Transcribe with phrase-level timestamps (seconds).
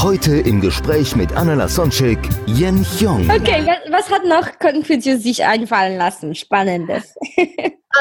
[0.00, 3.28] Heute im Gespräch mit Anna Lasonczek, Yen Hyong.
[3.28, 6.34] Okay, was, hat noch Konfuzius sich einfallen lassen?
[6.34, 7.14] Spannendes.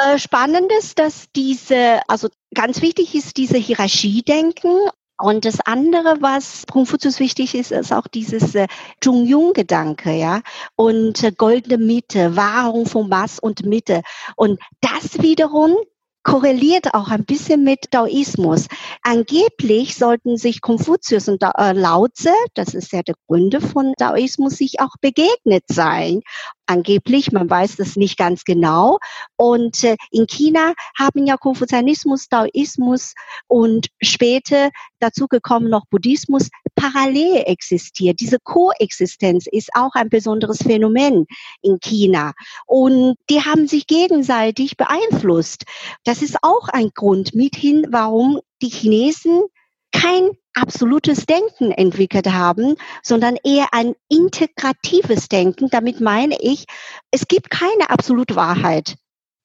[0.05, 4.89] Äh, Spannendes, dass diese, also ganz wichtig ist diese Hierarchiedenken.
[5.17, 8.67] Und das andere, was Konfuzius wichtig ist, ist auch dieses äh,
[9.01, 10.41] Zhongyun-Gedanke, ja,
[10.75, 14.01] und äh, goldene Mitte, Wahrung von Maß und Mitte.
[14.35, 15.77] Und das wiederum
[16.27, 18.67] korreliert auch ein bisschen mit Daoismus.
[19.01, 24.57] Angeblich sollten sich Konfuzius und äh, Lao Tse, das ist ja der Gründer von Daoismus,
[24.57, 26.19] sich auch begegnet sein.
[26.65, 28.99] Angeblich, man weiß das nicht ganz genau.
[29.37, 33.13] Und äh, in China haben ja Konfuzianismus, Daoismus
[33.47, 38.21] und später dazu gekommen noch Buddhismus parallel existiert.
[38.21, 41.25] Diese Koexistenz ist auch ein besonderes Phänomen
[41.61, 42.31] in China.
[42.65, 45.65] Und die haben sich gegenseitig beeinflusst.
[46.05, 49.43] Das ist auch ein Grund mithin, warum die Chinesen
[49.91, 55.69] kein absolutes Denken entwickelt haben, sondern eher ein integratives Denken.
[55.69, 56.65] Damit meine ich,
[57.11, 58.95] es gibt keine absolute Wahrheit.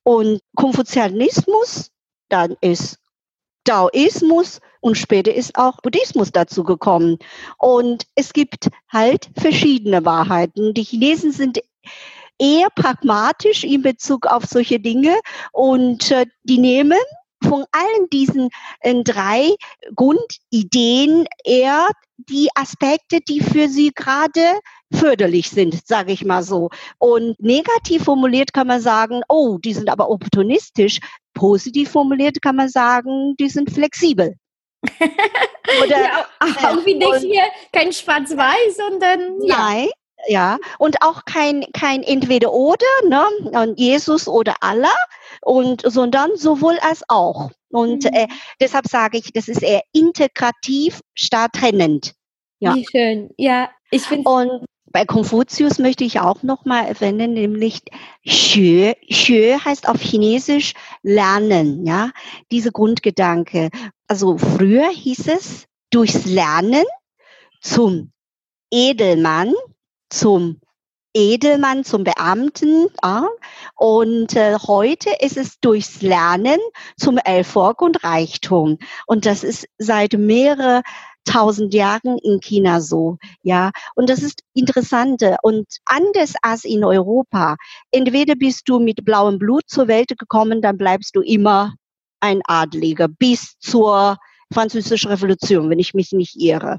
[0.05, 1.91] Und Konfuzianismus,
[2.29, 2.99] dann ist
[3.65, 7.19] Daoismus und später ist auch Buddhismus dazu gekommen.
[7.57, 10.75] Und es gibt halt verschiedene Wahrheiten.
[10.75, 11.61] Die Chinesen sind
[12.39, 15.15] eher pragmatisch in Bezug auf solche Dinge
[15.53, 16.99] und äh, die nehmen
[17.45, 18.49] von allen diesen
[18.81, 19.55] äh, drei
[19.95, 24.59] Grundideen eher die Aspekte, die für sie gerade
[24.93, 26.71] förderlich sind, sage ich mal so.
[26.99, 30.99] Und negativ formuliert kann man sagen, oh, die sind aber opportunistisch.
[31.35, 34.37] Positiv formuliert kann man sagen, die sind flexibel.
[35.85, 39.57] Oder, ja, auch wieder und- hier kein Schwarz-Weiß, sondern ja.
[39.59, 39.89] Nein,
[40.27, 40.59] ja.
[40.79, 43.25] Und auch kein, kein entweder oder, ne?
[43.53, 44.95] Und Jesus oder Allah,
[45.43, 47.51] und, sondern sowohl als auch.
[47.71, 48.11] Und Mhm.
[48.13, 48.29] äh,
[48.61, 52.13] deshalb sage ich, das ist eher integrativ statt trennend.
[52.61, 52.75] Ja.
[52.75, 53.31] Wie schön.
[53.39, 57.83] Ja, ich finde Und bei Konfuzius möchte ich auch noch mal erwähnen, nämlich
[58.27, 58.95] Xue.
[59.11, 62.11] Xue heißt auf Chinesisch lernen, ja.
[62.51, 63.71] Diese Grundgedanke.
[64.07, 66.85] Also früher hieß es durchs Lernen
[67.61, 68.13] zum
[68.71, 69.55] Edelmann,
[70.11, 70.61] zum
[71.15, 72.89] Edelmann, zum Beamten.
[73.03, 73.29] Ja.
[73.77, 76.59] Und äh, heute ist es durchs Lernen
[76.97, 78.79] zum Erfolg und Reichtum.
[79.07, 80.83] Und das ist seit mehrere
[81.25, 83.19] tausend Jahren in China so.
[83.43, 87.57] Ja, und das ist interessant und anders als in Europa.
[87.91, 91.75] Entweder bist du mit blauem Blut zur Welt gekommen, dann bleibst du immer
[92.21, 94.17] ein Adliger bis zur
[94.53, 96.79] Französischen Revolution, wenn ich mich nicht irre.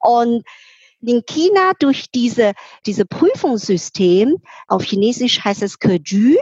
[0.00, 0.44] Und
[1.00, 2.52] in China durch diese,
[2.86, 4.36] diese Prüfungssystem,
[4.68, 6.36] auf Chinesisch heißt es Keju,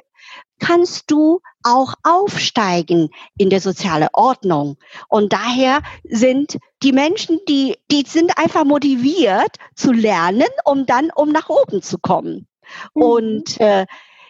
[0.60, 4.76] kannst du auch aufsteigen in der sozialen Ordnung.
[5.08, 11.30] Und daher sind die Menschen, die, die sind einfach motiviert zu lernen, um dann, um
[11.30, 12.46] nach oben zu kommen.
[12.92, 13.86] Und äh,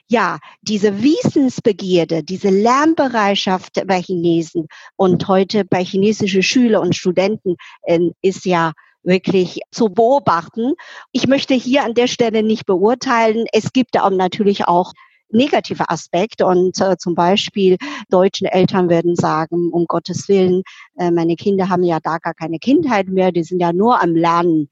[0.08, 4.66] ja, diese Wissensbegierde, diese Lernbereitschaft bei Chinesen
[4.96, 8.72] und heute bei chinesischen Schülern und Studenten äh, ist ja
[9.02, 10.74] wirklich zu beobachten.
[11.12, 13.46] Ich möchte hier an der Stelle nicht beurteilen.
[13.52, 14.92] Es gibt auch natürlich auch
[15.32, 17.76] negative Aspekte und äh, zum Beispiel
[18.10, 20.62] deutschen Eltern werden sagen, um Gottes Willen,
[20.98, 24.14] äh, meine Kinder haben ja da gar keine Kindheit mehr, die sind ja nur am
[24.14, 24.68] Lernen.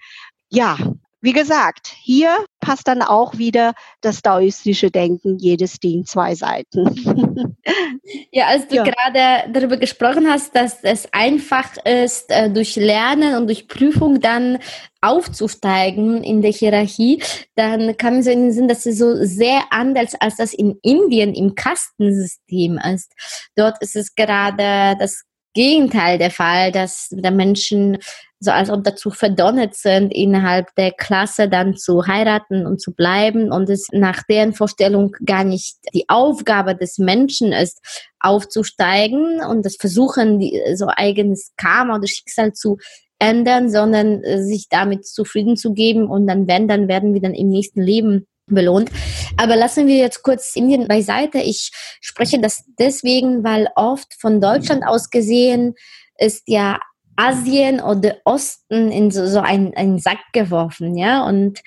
[0.48, 0.76] Ja,
[1.20, 7.54] wie gesagt, hier passt dann auch wieder das daoistische Denken, jedes Ding zwei Seiten.
[8.32, 8.84] Ja, als du Ja.
[8.84, 14.58] gerade darüber gesprochen hast, dass es einfach ist, äh, durch Lernen und durch Prüfung dann
[15.00, 17.22] aufzusteigen in der Hierarchie,
[17.54, 20.78] dann kam mir so in den Sinn, dass es so sehr anders als das in
[20.82, 23.12] Indien im Kastensystem ist.
[23.56, 25.24] Dort ist es gerade das
[25.54, 27.98] Gegenteil der Fall, dass der Menschen
[28.42, 33.52] so als ob dazu verdonnert sind, innerhalb der Klasse dann zu heiraten und zu bleiben
[33.52, 37.80] und es nach deren Vorstellung gar nicht die Aufgabe des Menschen ist,
[38.18, 42.78] aufzusteigen und das Versuchen, die, so eigenes Karma oder Schicksal zu
[43.18, 47.34] ändern, sondern äh, sich damit zufrieden zu geben und dann wenn, dann werden wir dann
[47.34, 48.90] im nächsten Leben belohnt.
[49.36, 51.38] Aber lassen wir jetzt kurz Indien beiseite.
[51.38, 51.70] Ich
[52.00, 55.74] spreche das deswegen, weil oft von Deutschland aus gesehen
[56.18, 56.78] ist ja
[57.16, 61.26] Asien oder Osten in so, so einen, Sack geworfen, ja.
[61.26, 61.60] Und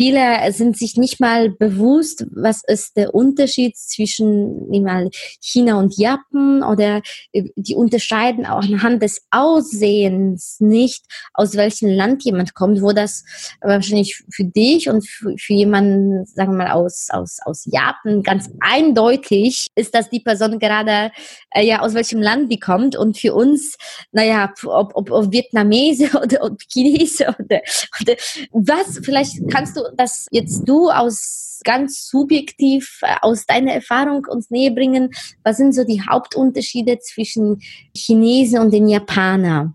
[0.00, 5.10] Viele sind sich nicht mal bewusst, was ist der Unterschied zwischen mal,
[5.40, 7.02] China und Japan oder
[7.32, 11.04] äh, die unterscheiden auch anhand des Aussehens nicht,
[11.34, 13.24] aus welchem Land jemand kommt, wo das
[13.60, 18.48] wahrscheinlich für dich und für, für jemanden, sagen wir mal, aus, aus, aus Japan ganz
[18.60, 21.10] eindeutig ist, dass die Person gerade,
[21.50, 22.94] äh, ja, aus welchem Land die kommt.
[22.94, 23.76] Und für uns,
[24.12, 27.60] naja, ob, ob, ob Vietnamese oder ob Chinese oder,
[28.00, 28.14] oder
[28.52, 34.50] was, vielleicht kannst du das jetzt du aus ganz subjektiv äh, aus deiner Erfahrung uns
[34.50, 35.10] näher bringen?
[35.44, 37.60] Was sind so die Hauptunterschiede zwischen
[37.94, 39.74] Chinesen und den Japanern?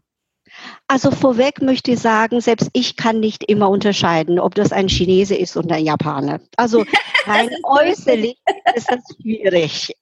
[0.88, 5.36] Also vorweg möchte ich sagen, selbst ich kann nicht immer unterscheiden, ob das ein Chinese
[5.36, 6.40] ist oder ein Japaner.
[6.58, 6.86] Also
[7.26, 8.38] rein äußerlich
[8.76, 9.94] ist das schwierig.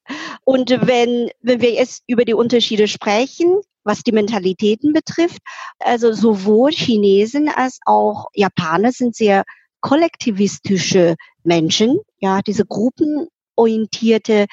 [0.44, 5.40] Und wenn, wenn wir jetzt über die Unterschiede sprechen, was die Mentalitäten betrifft,
[5.80, 9.44] also sowohl Chinesen als auch Japaner sind sehr
[9.82, 14.46] kollektivistische Menschen, ja, diese gruppenorientierte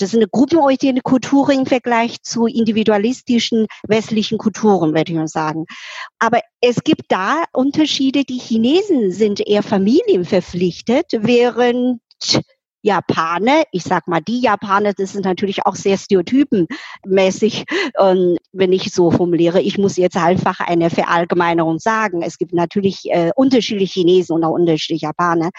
[0.00, 5.66] das ist eine gruppenorientierte Kultur im Vergleich zu individualistischen westlichen Kulturen, würde ich mal sagen.
[6.18, 8.24] Aber es gibt da Unterschiede.
[8.24, 12.00] Die Chinesen sind eher familienverpflichtet, während
[12.82, 17.64] Japaner, ich sag mal, die Japaner, das sind natürlich auch sehr stereotypenmäßig.
[17.98, 22.22] Und wenn ich so formuliere, ich muss jetzt einfach eine Verallgemeinerung sagen.
[22.22, 25.50] Es gibt natürlich äh, unterschiedliche Chinesen und auch unterschiedliche Japaner.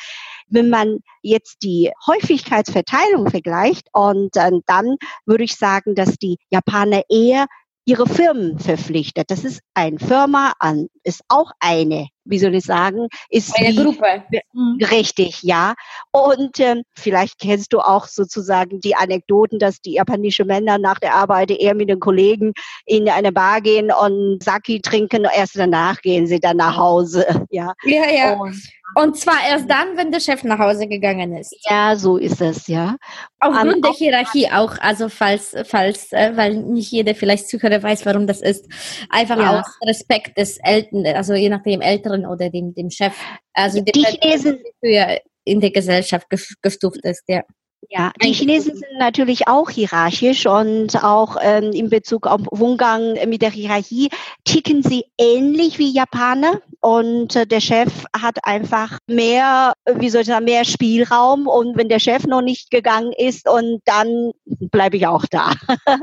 [0.48, 7.04] Wenn man jetzt die Häufigkeitsverteilung vergleicht und äh, dann würde ich sagen, dass die Japaner
[7.10, 7.46] eher
[7.86, 9.32] ihre Firmen verpflichtet.
[9.32, 14.24] Das ist eine Firma, an, ist auch eine, wie soll ich sagen, ist eine Gruppe.
[14.54, 14.80] Mhm.
[14.90, 15.74] Richtig, ja.
[16.12, 21.16] Und ähm, vielleicht kennst du auch sozusagen die Anekdoten, dass die japanische Männer nach der
[21.16, 22.54] Arbeit eher mit den Kollegen
[22.86, 25.26] in eine Bar gehen und Saki trinken.
[25.36, 27.26] Erst danach gehen sie dann nach Hause.
[27.54, 28.10] Ja, ja.
[28.10, 28.34] ja.
[28.34, 28.56] Und
[28.96, 31.56] und zwar erst dann, wenn der Chef nach Hause gegangen ist.
[31.70, 32.98] Ja, so ist es, ja.
[33.40, 38.06] Aufgrund um, der Hierarchie auch, also falls, falls, äh, weil nicht jeder vielleicht Zuhörer weiß,
[38.06, 38.68] warum das ist.
[39.10, 39.60] Einfach ja.
[39.60, 43.16] aus Respekt des Eltern, also je nachdem Älteren oder dem, dem Chef.
[43.54, 46.28] Also die Chinesen für in der Gesellschaft
[46.62, 47.44] gestuft ist, ja.
[47.90, 53.42] Ja, die Chinesen sind natürlich auch hierarchisch und auch ähm, in Bezug auf Umgang mit
[53.42, 54.10] der Hierarchie
[54.46, 60.28] ticken sie ähnlich wie Japaner und äh, der Chef hat einfach mehr, wie soll ich
[60.28, 65.08] sagen, mehr Spielraum und wenn der Chef noch nicht gegangen ist und dann bleibe ich
[65.08, 65.54] auch da.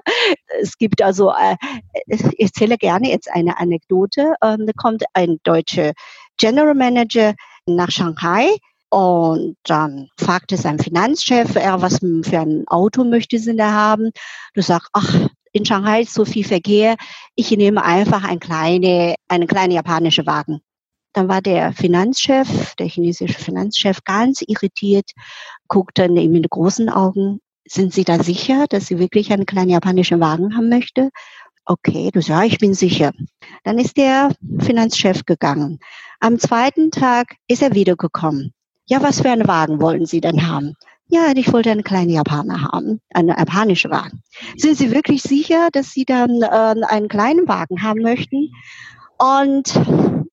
[0.61, 1.57] es gibt also, äh,
[2.07, 4.35] ich erzähle gerne jetzt eine Anekdote.
[4.43, 5.93] Ähm, da kommt ein deutscher
[6.37, 7.35] General Manager
[7.67, 8.49] nach Shanghai
[8.91, 14.11] und dann fragte sein Finanzchef, er, was für ein Auto möchte sie da haben?
[14.55, 16.97] Du sagst, ach, in Shanghai ist so viel Verkehr,
[17.35, 20.61] ich nehme einfach ein kleine, einen kleinen japanischen Wagen.
[21.13, 25.11] Dann war der Finanzchef, der chinesische Finanzchef, ganz irritiert,
[25.67, 30.21] guckte ihm mit großen Augen, sind Sie da sicher, dass Sie wirklich einen kleinen japanischen
[30.21, 31.11] Wagen haben möchte?
[31.67, 33.13] Okay, du sagst, ja, ich bin sicher.
[33.65, 35.79] Dann ist der Finanzchef gegangen.
[36.19, 38.55] Am zweiten Tag ist er wiedergekommen.
[38.91, 40.75] Ja, was für einen Wagen wollen Sie denn haben?
[41.09, 44.23] Ja, ich wollte einen kleinen Japaner haben, einen japanischen Wagen.
[44.57, 48.51] Sind Sie wirklich sicher, dass Sie dann äh, einen kleinen Wagen haben möchten?
[49.19, 49.79] Und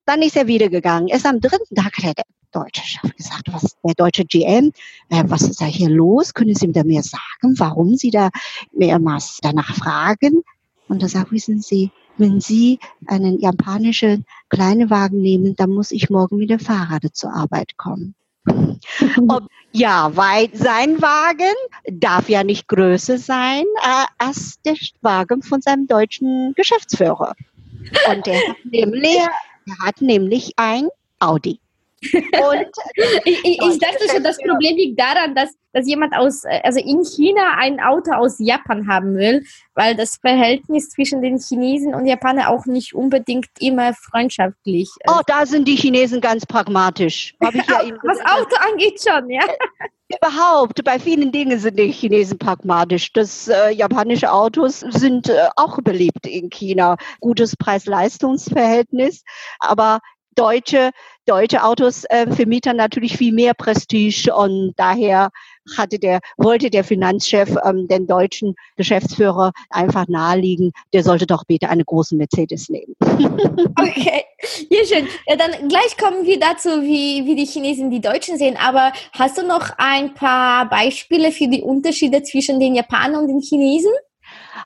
[0.05, 1.09] dann ist er wieder gegangen.
[1.09, 4.71] Erst am dritten Tag hat der deutsche Chef gesagt, was der deutsche GM,
[5.09, 6.33] äh, was ist da hier los?
[6.33, 8.29] Können Sie mir mehr sagen, warum Sie da
[8.71, 10.43] mehrmals danach fragen?
[10.87, 16.09] Und er sagt, wissen Sie, wenn Sie einen japanischen kleinen Wagen nehmen, dann muss ich
[16.09, 18.15] morgen mit dem Fahrrad zur Arbeit kommen.
[19.27, 21.55] Ob, ja, weil sein Wagen
[21.91, 27.35] darf ja nicht größer sein äh, als der Wagen von seinem deutschen Geschäftsführer.
[28.09, 29.17] Und der hat nämlich,
[29.67, 30.87] der hat nämlich ein
[31.19, 31.59] Audi.
[32.13, 32.67] Und
[33.25, 37.03] ich, ich, ich dachte schon, das Problem liegt daran, dass, dass jemand aus, also in
[37.03, 39.43] China ein Auto aus Japan haben will,
[39.73, 44.97] weil das Verhältnis zwischen den Chinesen und Japanern auch nicht unbedingt immer freundschaftlich ist.
[45.07, 47.35] Oh, da sind die Chinesen ganz pragmatisch.
[47.41, 47.49] Ja
[48.03, 49.45] Was Auto angeht schon, ja.
[50.07, 53.11] Überhaupt, bei vielen Dingen sind die Chinesen pragmatisch.
[53.13, 56.95] Das äh, japanische Autos sind äh, auch beliebt in China.
[57.21, 59.23] Gutes Preis-Leistungs-Verhältnis.
[59.59, 59.99] Aber
[60.35, 60.91] deutsche,
[61.25, 65.29] deutsche Autos äh, für Mieter natürlich viel mehr Prestige und daher
[65.77, 71.69] hatte der, wollte der Finanzchef ähm, den deutschen Geschäftsführer einfach naheliegen, der sollte doch bitte
[71.69, 72.95] eine große Mercedes nehmen.
[73.79, 74.23] okay,
[74.69, 75.07] ja schön.
[75.27, 78.57] Ja, dann gleich kommen wir dazu, wie, wie die Chinesen die Deutschen sehen.
[78.57, 83.41] Aber hast du noch ein paar Beispiele für die Unterschiede zwischen den Japanern und den
[83.41, 83.91] Chinesen?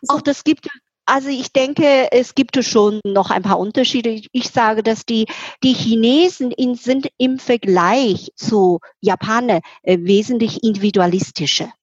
[0.08, 0.68] Auch das gibt
[1.10, 4.22] Also ich denke, es gibt schon noch ein paar Unterschiede.
[4.32, 5.26] Ich sage, dass die,
[5.64, 11.74] die Chinesen in, sind im Vergleich zu Japanern äh, wesentlich individualistischer.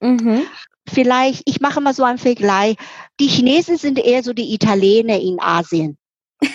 [0.00, 0.44] Mhm.
[0.88, 2.76] Vielleicht, ich mache mal so einen Vergleich.
[3.20, 5.98] Die Chinesen sind eher so die Italiener in Asien.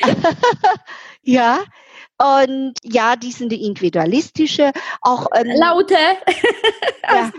[1.22, 1.64] ja,
[2.18, 5.96] und ja, die sind die individualistische, auch ähm, laute.
[7.02, 7.32] ja,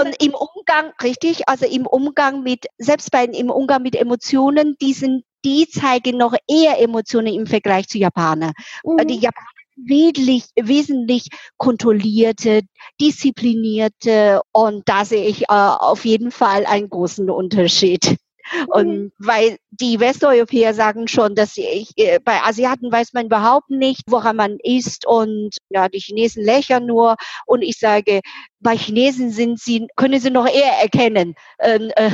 [0.00, 4.92] und im Umgang, richtig, also im Umgang mit, selbst bei im Umgang mit Emotionen, die
[4.92, 8.52] sind, die zeigen noch eher Emotionen im Vergleich zu Japanern.
[8.84, 9.06] Mhm.
[9.06, 12.62] Die Japaner wesentlich, wesentlich kontrollierte,
[13.00, 18.16] disziplinierte und da sehe ich äh, auf jeden Fall einen großen Unterschied.
[18.68, 19.12] Und mhm.
[19.18, 24.36] weil die Westeuropäer sagen schon, dass ich, äh, bei Asiaten weiß man überhaupt nicht, woran
[24.36, 28.20] man ist und ja, die Chinesen lächeln nur und ich sage,
[28.60, 32.10] bei Chinesen sind sie, können sie noch eher erkennen, äh,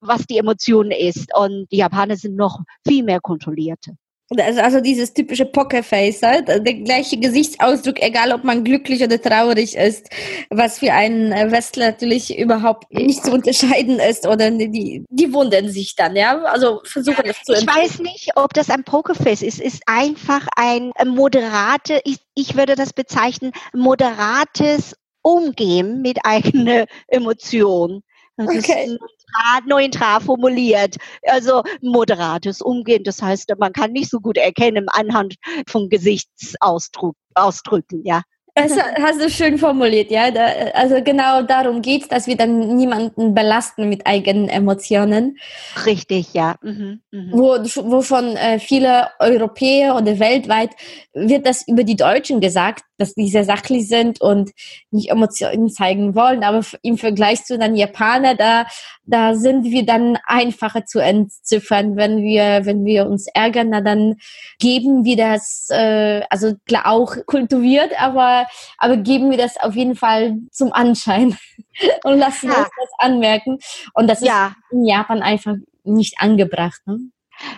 [0.00, 3.96] was die Emotion ist und die Japaner sind noch viel mehr kontrollierte.
[4.30, 6.48] Also, also dieses typische Pokerface, halt?
[6.48, 10.08] der gleiche Gesichtsausdruck, egal ob man glücklich oder traurig ist,
[10.50, 15.94] was für einen Westler natürlich überhaupt nicht zu unterscheiden ist oder die, die wundern sich
[15.94, 19.60] dann, ja, also versuchen ja, es zu Ich weiß nicht, ob das ein Pokerface ist,
[19.60, 28.02] es ist einfach ein moderate, ich, ich würde das bezeichnen, moderates Umgehen mit eigener Emotion.
[28.36, 28.58] Das okay.
[28.58, 30.96] ist neutral, neutral formuliert.
[31.26, 33.04] Also moderates Umgehen.
[33.04, 38.22] Das heißt, man kann nicht so gut erkennen anhand von Gesichtsausdrücken, ja.
[38.58, 38.72] Das
[39.02, 40.30] hast du schön formuliert, ja.
[40.30, 45.36] Da, also genau darum geht es, dass wir dann niemanden belasten mit eigenen Emotionen.
[45.84, 46.56] Richtig, ja.
[46.62, 47.32] Mhm, mh.
[47.32, 47.48] Wo,
[47.90, 50.70] wovon äh, viele Europäer oder weltweit
[51.12, 54.52] wird das über die Deutschen gesagt, dass die sehr sachlich sind und
[54.90, 56.42] nicht Emotionen zeigen wollen.
[56.42, 58.66] Aber im Vergleich zu den Japanern, da,
[59.04, 61.96] da sind wir dann einfacher zu entziffern.
[61.96, 64.16] Wenn wir, wenn wir uns ärgern, na, dann
[64.58, 68.45] geben wir das, äh, also klar auch kultiviert, aber,
[68.78, 71.36] aber geben wir das auf jeden Fall zum Anschein
[72.04, 72.58] und lassen ja.
[72.58, 73.58] uns das anmerken.
[73.94, 74.54] Und das ist ja.
[74.70, 76.80] in Japan einfach nicht angebracht.
[76.86, 76.98] Ne?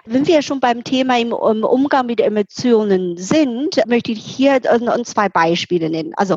[0.04, 4.60] Wenn wir schon beim Thema im, Umgang mit Emotionen sind, möchte ich hier
[5.04, 6.12] zwei Beispiele nennen.
[6.16, 6.36] Also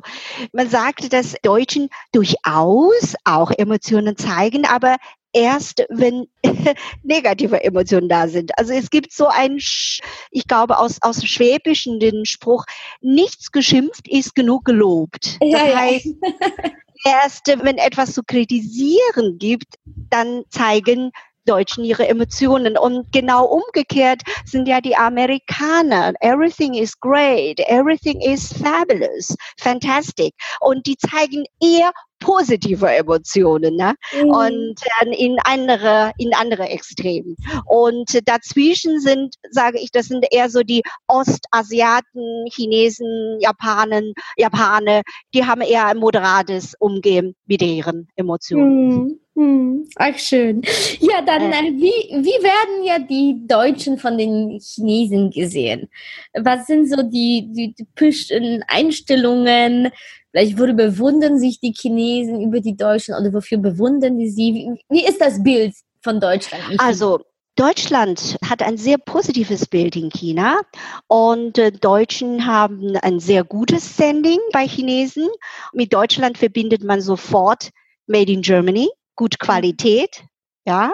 [0.53, 4.97] man sagt, dass Deutschen durchaus auch Emotionen zeigen, aber
[5.33, 6.27] erst, wenn
[7.03, 8.57] negative Emotionen da sind.
[8.57, 12.65] Also es gibt so ein, ich glaube, aus, aus dem Schwäbischen den Spruch,
[13.01, 15.37] nichts geschimpft ist genug gelobt.
[15.39, 16.07] Das ja, heißt,
[17.05, 21.11] erst wenn etwas zu kritisieren gibt, dann zeigen
[21.45, 22.77] Deutschen ihre Emotionen.
[22.77, 26.13] Und genau umgekehrt sind ja die Amerikaner.
[26.19, 30.33] Everything is great, everything is fabulous, fantastic.
[30.59, 33.95] Und die zeigen eher positive Emotionen ne?
[34.13, 34.29] Mhm.
[34.29, 37.35] und äh, in andere in andere Extremen
[37.65, 45.01] und dazwischen sind sage ich das sind eher so die Ostasiaten Chinesen Japanen Japaner
[45.33, 49.21] die haben eher ein moderates Umgehen mit ihren Emotionen mhm.
[49.33, 50.61] Hm, ach schön.
[50.99, 55.87] Ja, dann äh, wie, wie werden ja die Deutschen von den Chinesen gesehen?
[56.33, 59.89] Was sind so die, die typischen Einstellungen?
[60.31, 64.53] Vielleicht worüber bewundern sich die Chinesen über die Deutschen oder wofür bewundern die sie?
[64.53, 66.63] Wie, wie ist das Bild von Deutschland?
[66.77, 67.19] Also
[67.57, 70.61] Deutschland hat ein sehr positives Bild in China
[71.07, 75.27] und äh, Deutschen haben ein sehr gutes Standing bei Chinesen.
[75.73, 77.69] Mit Deutschland verbindet man sofort
[78.07, 80.23] Made in Germany gut Qualität,
[80.65, 80.91] ja.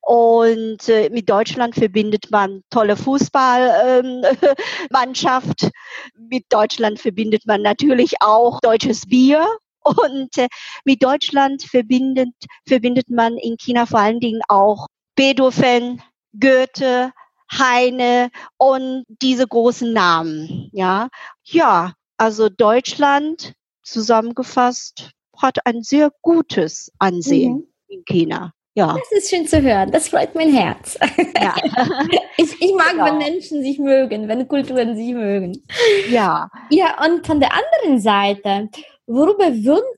[0.00, 5.62] Und äh, mit Deutschland verbindet man tolle Fußballmannschaft.
[5.62, 5.70] Ähm,
[6.28, 9.46] mit Deutschland verbindet man natürlich auch deutsches Bier.
[9.84, 10.48] Und äh,
[10.84, 12.34] mit Deutschland verbindet,
[12.66, 14.86] verbindet man in China vor allen Dingen auch
[15.16, 16.02] Beethoven,
[16.38, 17.12] Goethe,
[17.52, 20.70] Heine und diese großen Namen.
[20.72, 21.08] Ja,
[21.44, 27.66] ja, also Deutschland zusammengefasst hat ein sehr gutes Ansehen mhm.
[27.88, 28.52] in China.
[28.74, 28.96] Ja.
[28.98, 29.90] Das ist schön zu hören.
[29.90, 30.98] Das freut mein Herz.
[31.38, 31.54] Ja.
[32.38, 33.04] ich, ich mag, genau.
[33.04, 35.62] wenn Menschen sich mögen, wenn Kulturen sich mögen.
[36.08, 36.48] Ja.
[36.70, 38.70] Ja, und von der anderen Seite,
[39.06, 39.50] worüber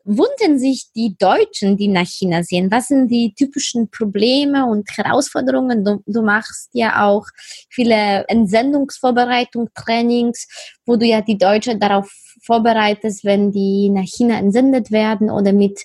[0.05, 2.71] wundern sich die Deutschen, die nach China sehen?
[2.71, 5.85] Was sind die typischen Probleme und Herausforderungen?
[5.85, 7.27] Du, du machst ja auch
[7.69, 10.49] viele Entsendungsvorbereitung, Trainings,
[10.87, 12.11] wo du ja die Deutschen darauf
[12.45, 15.83] vorbereitest, wenn die nach China entsendet werden oder mit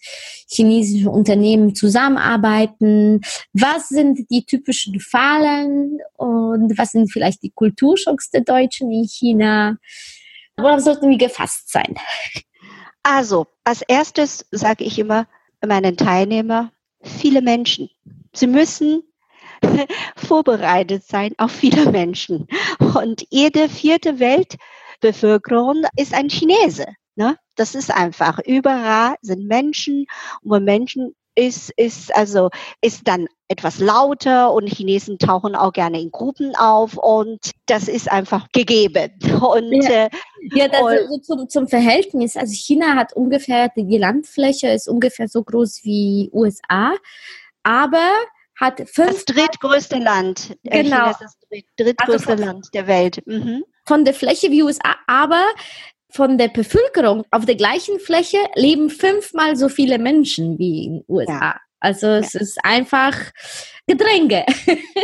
[0.48, 3.22] chinesischen Unternehmen zusammenarbeiten?
[3.54, 9.78] Was sind die typischen Fallen und was sind vielleicht die Kulturschocks der Deutschen in China?
[10.58, 11.96] Worauf sollten wir gefasst sein?
[13.04, 15.28] Also, als erstes sage ich immer
[15.66, 17.90] meinen Teilnehmern, viele Menschen
[18.34, 19.04] Sie müssen
[20.16, 22.48] vorbereitet sein auf viele Menschen.
[22.80, 26.86] Und jede vierte Weltbevölkerung ist ein Chinese.
[27.16, 27.38] Ne?
[27.56, 28.40] Das ist einfach.
[28.46, 30.06] Überall sind Menschen,
[30.42, 32.50] wo Menschen ist, ist also
[32.82, 38.12] ist dann etwas lauter und Chinesen tauchen auch gerne in Gruppen auf und das ist
[38.12, 39.12] einfach gegeben.
[39.42, 40.10] Und, ja, äh,
[40.54, 42.36] ja das und, so zum, zum Verhältnis.
[42.36, 46.94] Also China hat ungefähr, die Landfläche ist ungefähr so groß wie USA,
[47.64, 48.12] aber
[48.60, 49.12] hat fünf.
[49.12, 50.58] Das drittgrößte Land.
[50.64, 50.98] Äh, genau.
[50.98, 51.38] China ist das
[51.78, 53.26] drittgrößte also Land der Welt.
[53.26, 53.64] Mhm.
[53.86, 55.44] Von der Fläche wie USA, aber
[56.10, 61.06] von der Bevölkerung auf der gleichen Fläche leben fünfmal so viele Menschen wie in den
[61.08, 61.34] USA.
[61.34, 61.60] Ja.
[61.82, 62.42] Also es ja.
[62.42, 63.16] ist einfach
[63.88, 64.46] Gedränge.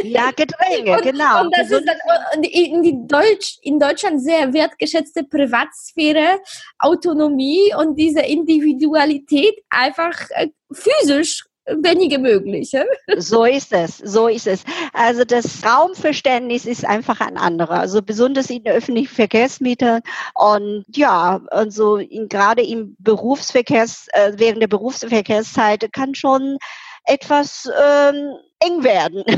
[0.03, 1.43] Ja, Gedränge, und, genau.
[1.43, 6.39] Und das ist dann in, die Deutsch, in Deutschland sehr wertgeschätzte Privatsphäre,
[6.79, 12.71] Autonomie und diese Individualität einfach äh, physisch wenige möglich.
[13.17, 14.63] So ist es, so ist es.
[14.93, 17.79] Also das Raumverständnis ist einfach ein anderer.
[17.79, 20.01] Also besonders in öffentlichen Verkehrsmitteln
[20.33, 26.57] und ja, also in, gerade im Berufsverkehrs, äh, während der Berufsverkehrszeit kann schon
[27.05, 29.23] etwas ähm, eng werden.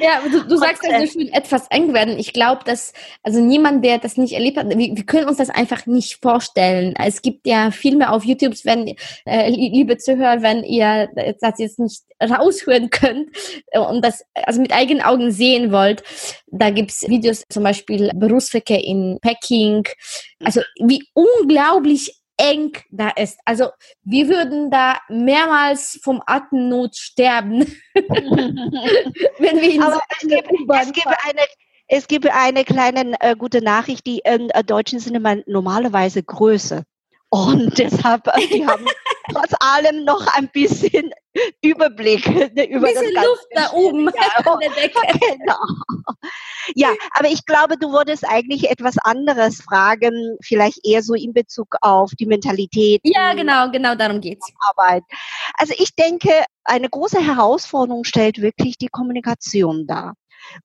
[0.00, 2.18] Ja, du, du sagst und, also schön etwas eng werden.
[2.18, 5.50] Ich glaube, dass also niemand, der das nicht erlebt hat, wir, wir, können uns das
[5.50, 6.94] einfach nicht vorstellen.
[6.96, 8.94] Es gibt ja Filme auf YouTube, wenn
[9.26, 11.08] äh, liebe Zuhörer, wenn ihr
[11.40, 13.30] das jetzt nicht raushören könnt
[13.74, 16.02] und das also mit eigenen Augen sehen wollt,
[16.46, 19.84] da gibt's Videos, zum Beispiel Berufsverkehr in Peking.
[20.44, 23.38] Also wie unglaublich eng da ist.
[23.44, 23.68] Also
[24.02, 27.60] wir würden da mehrmals vom Atemnot sterben,
[27.94, 31.40] wenn wir in Aber so es, gibt, es gibt eine
[31.90, 36.84] es gibt eine kleine äh, gute Nachricht, die ähm, äh, Deutschen sind immer normalerweise größer.
[37.30, 38.86] Und deshalb, äh, die haben
[39.32, 41.12] trotz allem noch ein bisschen
[41.62, 45.00] Überblick ne, über ein bisschen das Luft da oben ja, an der Decke.
[45.18, 45.58] Genau.
[46.74, 51.76] Ja, aber ich glaube, du wolltest eigentlich etwas anderes fragen, vielleicht eher so in Bezug
[51.82, 53.00] auf die Mentalität.
[53.04, 54.50] Ja, genau, genau darum geht's.
[54.60, 55.04] Arbeit.
[55.54, 56.30] Also ich denke,
[56.64, 60.14] eine große Herausforderung stellt wirklich die Kommunikation dar.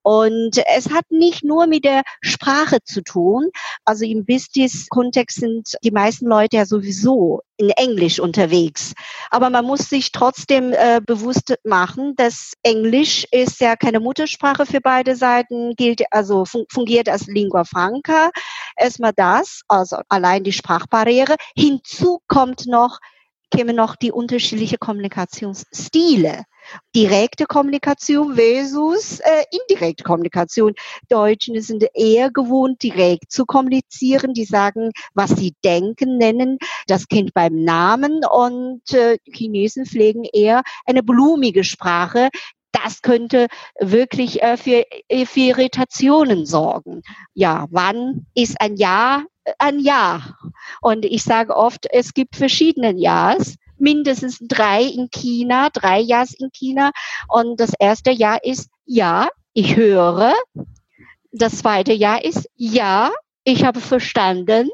[0.02, 3.50] Und es hat nicht nur mit der Sprache zu tun.
[3.86, 8.93] Also im Business-Kontext sind die meisten Leute ja sowieso in Englisch unterwegs.
[9.30, 14.82] Aber man muss sich trotzdem äh, bewusst machen, dass Englisch ist ja keine Muttersprache für
[14.82, 18.32] beide Seiten, gilt also fun fungiert als Lingua Franca.
[18.76, 21.36] Erstmal das, also allein die Sprachbarriere.
[21.56, 23.00] Hinzu kommt noch
[23.55, 26.43] kämen noch die unterschiedlichen Kommunikationsstile.
[26.95, 30.73] Direkte Kommunikation versus äh, indirekte Kommunikation.
[31.09, 34.33] Deutschen sind eher gewohnt, direkt zu kommunizieren.
[34.33, 40.63] Die sagen, was sie denken, nennen das Kind beim Namen und äh, Chinesen pflegen eher
[40.85, 42.29] eine blumige Sprache,
[42.73, 43.47] das könnte
[43.79, 47.01] wirklich äh, für, äh, für Irritationen sorgen.
[47.33, 49.23] Ja, wann ist ein Ja
[49.57, 50.36] ein Ja?
[50.81, 56.51] Und ich sage oft, es gibt verschiedene Ja's mindestens drei in China, drei Ja's in
[56.51, 56.91] China.
[57.27, 60.33] Und das erste Jahr ist Ja, ich höre.
[61.31, 63.12] Das zweite Jahr ist Ja,
[63.43, 64.69] ich habe verstanden.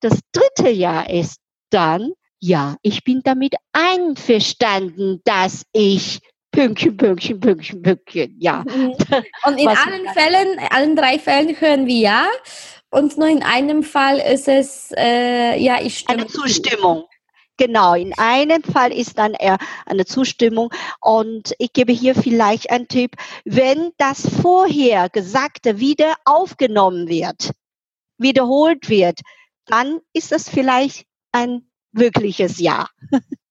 [0.00, 1.38] Das dritte Jahr ist
[1.70, 6.20] dann Ja, ich bin damit einverstanden, dass ich
[6.54, 8.64] Pünktchen, Pünktchen, Pünktchen, Pünktchen, ja.
[8.64, 8.92] Mhm.
[9.44, 12.26] Und in allen Fällen, allen drei Fällen hören wir ja.
[12.90, 16.22] Und nur in einem Fall ist es, äh, ja, ich stimme.
[16.22, 17.04] Eine Zustimmung.
[17.56, 20.72] Genau, in einem Fall ist dann eher eine Zustimmung.
[21.00, 27.50] Und ich gebe hier vielleicht einen Tipp, wenn das vorher Gesagte wieder aufgenommen wird,
[28.16, 29.20] wiederholt wird,
[29.66, 32.88] dann ist das vielleicht ein wirkliches Ja.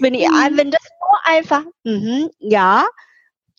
[0.00, 0.56] wenn, ihr, mhm.
[0.56, 2.86] wenn das nur einfach, mm ja,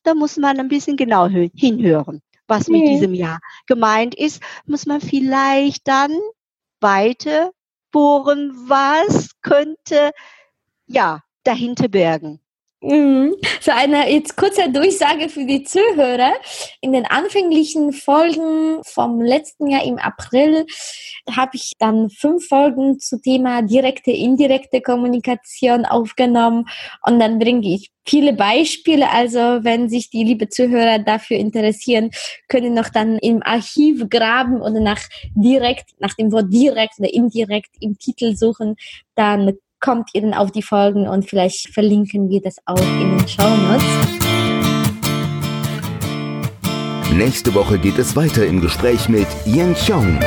[0.03, 2.87] da muss man ein bisschen genau hinhören, was mit mhm.
[2.87, 6.11] diesem Ja gemeint ist, muss man vielleicht dann
[6.79, 7.51] weiter
[7.91, 10.11] bohren, was könnte
[10.87, 12.40] ja dahinter bergen.
[12.83, 13.35] Mhm.
[13.59, 16.33] So eine jetzt kurze Durchsage für die Zuhörer.
[16.81, 20.65] In den anfänglichen Folgen vom letzten Jahr im April
[21.29, 26.65] habe ich dann fünf Folgen zu Thema direkte, indirekte Kommunikation aufgenommen
[27.05, 29.11] und dann bringe ich viele Beispiele.
[29.11, 32.09] Also wenn sich die liebe Zuhörer dafür interessieren,
[32.47, 35.01] können noch dann im Archiv graben oder nach
[35.35, 38.75] direkt, nach dem Wort direkt oder indirekt im Titel suchen.
[39.13, 43.27] Dann kommt ihr dann auf die Folgen und vielleicht verlinken wir das auch in den
[43.27, 43.83] Show Notes.
[47.13, 50.19] Nächste Woche geht es weiter im Gespräch mit Yen Xiong.